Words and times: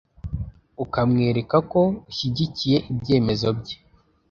ukamwereka 0.83 1.57
ko 1.71 1.81
ushyigikiye 2.09 2.77
ibyemezo 2.91 3.47
bye 3.59 3.75